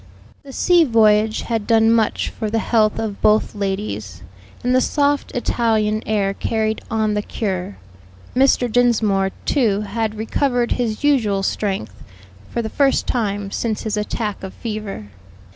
[0.41, 4.23] The sea voyage had done much for the health of both ladies,
[4.63, 7.77] and the soft Italian air carried on the cure.
[8.35, 8.67] Mr.
[8.67, 12.03] Dinsmore, too, had recovered his usual strength,
[12.49, 15.11] for the first time since his attack of fever.